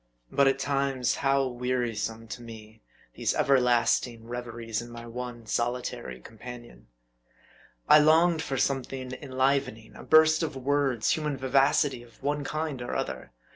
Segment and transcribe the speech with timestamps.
[0.31, 2.81] But at times how wearisome to me
[3.13, 4.65] these everlasting rev M A R D I.
[4.65, 6.87] 51 eries in my one solitary companion.
[7.87, 12.95] I longed for something enlivening; a burst of words; human vivacity of one kind or
[12.95, 13.29] other.